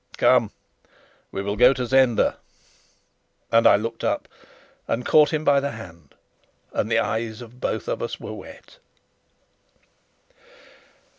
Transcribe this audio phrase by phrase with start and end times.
[0.17, 0.49] Come,
[1.31, 2.37] we will go to Zenda!"
[3.51, 4.27] And I looked up
[4.87, 6.15] and caught him by the hand.
[6.73, 8.79] And the eyes of both of us were wet.